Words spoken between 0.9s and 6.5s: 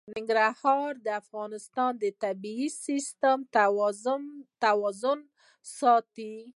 د افغانستان د طبعي سیسټم توازن ساتي.